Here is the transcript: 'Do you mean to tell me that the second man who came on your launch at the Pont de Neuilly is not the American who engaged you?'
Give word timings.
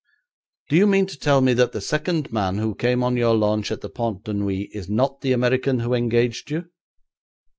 'Do 0.69 0.75
you 0.75 0.87
mean 0.87 1.05
to 1.05 1.15
tell 1.15 1.41
me 1.41 1.53
that 1.53 1.73
the 1.73 1.79
second 1.79 2.33
man 2.33 2.57
who 2.57 2.73
came 2.73 3.03
on 3.03 3.15
your 3.15 3.35
launch 3.35 3.71
at 3.71 3.81
the 3.81 3.87
Pont 3.89 4.23
de 4.23 4.33
Neuilly 4.33 4.63
is 4.73 4.89
not 4.89 5.21
the 5.21 5.31
American 5.31 5.81
who 5.81 5.93
engaged 5.93 6.49
you?' 6.49 6.65